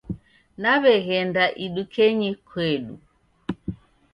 Naw'eghenda 0.61 1.43
idukenyi 1.65 2.31
kedu. 2.49 2.95